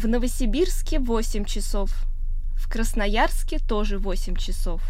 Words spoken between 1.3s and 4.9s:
часов. В Красноярске тоже 8 часов.